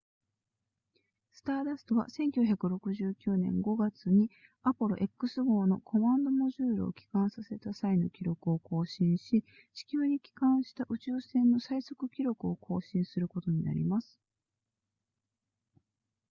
[1.31, 4.31] スターダストは1969年5月に
[4.63, 9.43] アポロ x 号のコマンドモジュールを帰還させた際の記録を更新し
[9.75, 14.19] 地球に帰還した宇宙船の最速記録を更新することになります